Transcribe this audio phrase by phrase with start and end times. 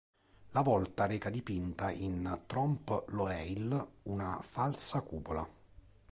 [0.53, 5.47] La volta reca dipinta in trompe-l'œil una falsa cupola.